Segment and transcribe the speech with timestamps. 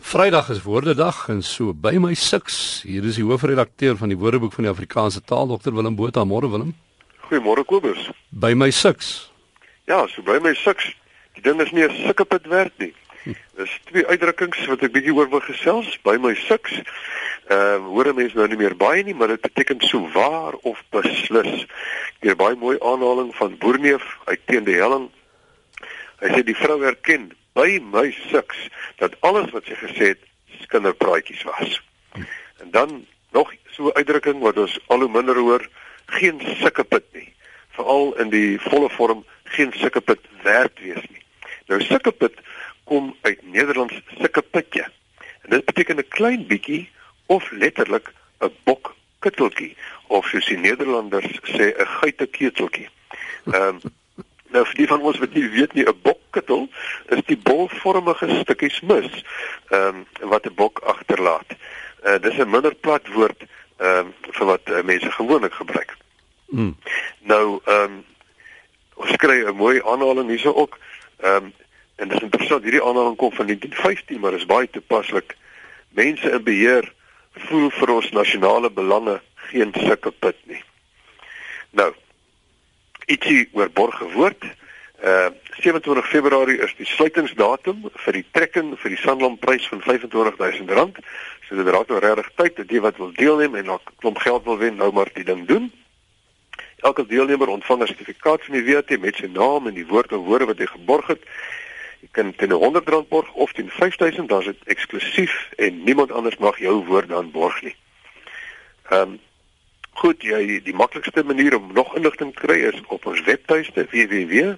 [0.00, 2.82] Vrydag is Woordedag en so by my siks.
[2.82, 6.24] Hier is die hoofredakteur van die Woordeboek van die Afrikaanse taal, Dr Willem Botha.
[6.26, 6.72] Môre Willem.
[7.28, 8.08] Goeiemôre Kobus.
[8.30, 9.30] By my siks.
[9.86, 10.90] Ja, so by my siks.
[11.38, 12.92] Die ding is nie 'n sulke pit werd nie.
[13.56, 16.74] Dis twee uitdrukkings wat ek bietjie oor wil gesels by my siks.
[17.46, 20.82] Ehm uh, hoor mense nou nie meer baie nie, maar dit beteken so waar of
[20.90, 21.66] beslis.
[22.20, 25.10] Hier baie mooi aanhaling van Boerneef uit teen die helling.
[26.18, 28.68] Hy sê die vrou erken by my siks
[28.98, 30.22] dat alles wat sy gesê het
[30.74, 31.80] kinderpraatjies was.
[32.62, 35.68] En dan nog so 'n uitdrukking wat ons al hoe minder hoor,
[36.06, 37.34] geen sulke pit nie.
[37.70, 41.24] Veral in die volle vorm geen sulke pit werd wees nie.
[41.66, 42.34] Nou sulke pit
[42.84, 44.86] kom uit Nederlands sulke pitjie.
[45.42, 46.90] En dit beteken 'n klein bietjie
[47.26, 49.76] of letterlik 'n bok kitteltjie
[50.06, 52.88] of soos die Nederlanders sê 'n geiteketeltjie.
[53.44, 53.80] Ehm um,
[54.54, 56.00] Nou vir die van ons wat nie weet nie, 'n
[56.34, 56.68] bokkittel
[57.08, 59.10] is die bolvormige stukkies mis
[59.70, 61.46] ehm um, wat 'n bok agterlaat.
[62.04, 63.42] Uh dis 'n minder plat woord
[63.78, 65.96] ehm um, vir wat uh, mense gewoonlik gebruik.
[66.46, 66.76] Mm.
[67.20, 68.04] Nou ehm um,
[68.94, 70.78] ons kry 'n mooi aanhaling hierso ook.
[71.20, 71.52] Ehm um,
[71.96, 75.36] en dis interessant, hierdie aanhaling kom van 1915, maar is baie toepaslik.
[75.88, 76.92] Mense in beheer
[77.30, 80.64] voel vir ons nasionale belange geen sulke put nie.
[81.70, 81.94] Nou
[83.06, 84.44] ietsie oor borgewoord.
[85.04, 85.28] Uh
[85.60, 90.98] 27 Februarie is die sluitingsdatum vir die trekking vir die Sanlamprys van R25000.
[91.46, 94.44] So dit raak nou regtig tyd dat die wat wil deelneem en 'n klomp geld
[94.44, 95.70] wil wen, nou maar die ding doen.
[96.80, 100.24] Elke deelnemer ontvang 'n sertifikaat van die WT met sy naam en die woord en
[100.24, 101.22] woorde wat hy geborg het.
[102.00, 106.36] Jy kan teen R100 borg of teen R5000, dan is dit eksklusief en niemand anders
[106.36, 107.76] mag jou woord dan borg nie.
[108.90, 109.20] Ehm um,
[109.94, 114.56] Goed, jy die maklikste manier om nog inligting te kry is op ons webtuiste www.wat.co.za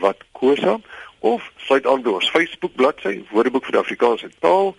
[0.00, 0.74] wat kosa
[1.22, 4.74] of sluit aan by ons Facebook bladsy Woordeboek vir die Afrikaanse taal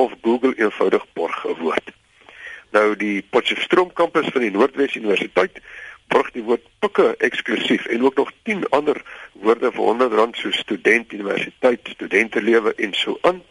[0.00, 1.86] of Google eenvoudig borg 'n woord.
[2.72, 5.60] Nou die Potchefstroom kampus van die Noordwes Universiteit
[6.08, 9.02] borg die woord pikke eksklusief en ook nog 10 ander
[9.32, 13.42] woorde vir R100 so student universiteit, studentelewe en so aan.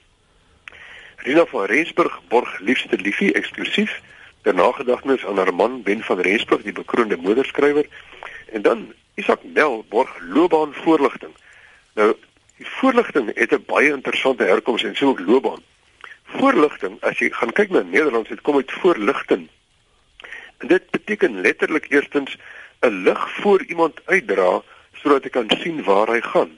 [1.24, 4.00] Rina van Rensburg borg liefste liefie eksklusief
[4.42, 7.86] ter nagedagtenis aan haar man Ben van Rensburg die bekroonde moederskrywer
[8.52, 11.34] en dan Isak Nel borg loopbaan voorligting.
[11.94, 12.16] Nou
[12.58, 15.62] die voorligting het 'n baie interessante herkoms en so ook loopbaan.
[16.26, 19.48] Voorligting as jy gaan kyk na Nederlands het kom uit voorligting.
[20.58, 22.38] En dit beteken letterlik eerstens
[22.80, 24.62] 'n lig voor iemand uitdra
[24.94, 26.52] sodat jy kan sien waar hy gaan.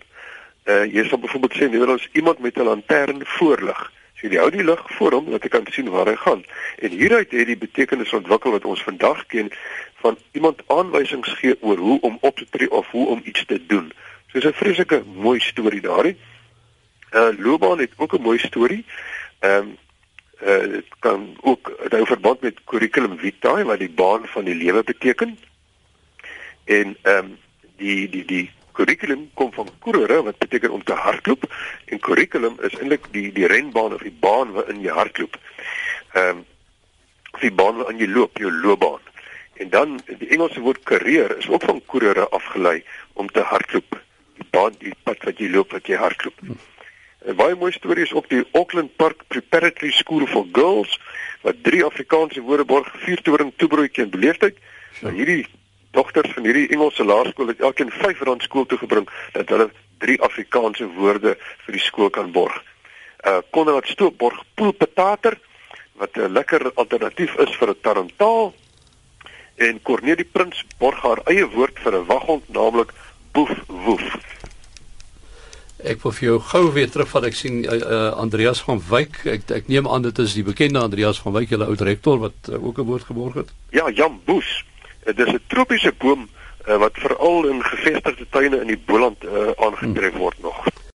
[0.66, 3.92] Uh jy sal byvoorbeeld sê Nederlands iemand met 'n lantern voorlig.
[4.24, 6.46] So die hou die lig voor hom dat hy kan sien waar hy gaan.
[6.80, 9.50] En hieruit het die betekenis ontwikkel wat ons vandag ken
[10.00, 13.60] van iemand aanwysings gee oor hoe om op te tree of hoe om iets te
[13.68, 13.92] doen.
[14.32, 16.18] So 'n vreeslike mooi storie daarin.
[17.12, 18.86] Uh Loban het ook 'n mooi storie.
[19.40, 19.78] Ehm um,
[20.48, 24.84] uh dit kan ook nou verband met curriculum vitae wat die baan van die lewe
[24.84, 25.38] beteken.
[26.64, 27.38] En ehm um,
[27.76, 31.46] die die die Curriculum kom van kurere wat beteken om te hardloop
[31.86, 35.38] en curriculum is eintlik die die renbaan of die baan waarin jy hardloop.
[36.14, 36.46] Ehm um,
[37.42, 39.02] die baan waarin jy loop, jou loopbaan.
[39.62, 42.84] En dan die Engelse woord career is ook van kurere afgelei
[43.14, 43.98] om te hardloop.
[44.38, 46.40] Die baan, die pad wat jy loop wat jy hardloop.
[47.24, 51.00] 'n Baie mooi storie is op die Auckland Park Preparatory School for Girls
[51.42, 54.58] wat drie Afrikaanse woorde borg, vier toring toebroodjie en beleefdheid.
[55.02, 55.46] Nou hierdie
[55.94, 59.70] dogters van hierdie Engelse laerskool het elkeen R5 skool toe gebring dat hulle
[60.04, 62.56] drie Afrikaanse woorde vir die skool kan borg.
[63.24, 65.40] Uh Konrad Stoop borg poolpatater
[66.02, 68.54] wat 'n lekker alternatief is vir 'n tarantaal
[69.56, 72.92] en Cornelie Prins borg haar eie woord vir 'n waghond naamlik
[73.32, 74.08] boef woef.
[75.84, 77.24] Ek wil vir jou gou weer terugvat.
[77.24, 79.26] Ek sien uh, uh, Andreas van Wyk.
[79.26, 82.50] Ek ek neem aan dit is die bekende Andreas van Wyk, julle ou rektor wat
[82.50, 83.50] uh, ook 'n woord geborg het.
[83.70, 84.64] Ja, Jan Boes.
[85.06, 86.30] Dit is 'n tropiese boom
[86.68, 90.64] uh, wat veral in gevestigde tuine in die Boland uh, aangetref word nog.